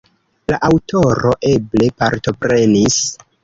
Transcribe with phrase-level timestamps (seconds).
[0.53, 3.01] La aŭtoro eble partoprenis.